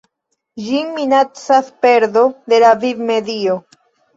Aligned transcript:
Ĝin 0.69 0.87
minacas 0.95 1.69
perdo 1.87 2.25
de 2.55 2.63
la 2.65 2.73
vivmedio. 2.87 3.63